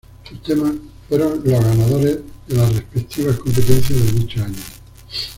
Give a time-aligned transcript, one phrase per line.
[0.27, 0.71] Sus temas
[1.07, 4.57] fueron los ganadores de las respectivas competencias de dicho año.